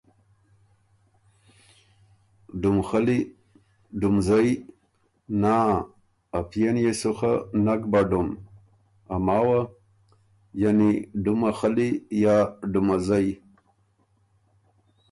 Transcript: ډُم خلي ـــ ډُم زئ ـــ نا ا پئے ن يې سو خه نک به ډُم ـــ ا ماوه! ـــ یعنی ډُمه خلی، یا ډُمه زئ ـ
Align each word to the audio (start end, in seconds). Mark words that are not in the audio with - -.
ډُم 2.61 2.77
خلي 2.87 3.19
ـــ 3.23 3.29
ډُم 3.99 4.15
زئ 4.27 4.47
ـــ 4.53 4.55
نا 5.41 5.55
ا 6.37 6.39
پئے 6.49 6.67
ن 6.73 6.77
يې 6.83 6.93
سو 6.99 7.11
خه 7.17 7.33
نک 7.65 7.81
به 7.91 8.01
ډُم 8.09 8.27
ـــ 8.71 9.11
ا 9.13 9.15
ماوه! 9.25 9.61
ـــ 9.67 9.71
یعنی 10.61 10.91
ډُمه 11.23 11.49
خلی، 11.57 11.89
یا 12.23 12.37
ډُمه 12.73 12.97
زئ 13.07 13.25
ـ 13.33 13.35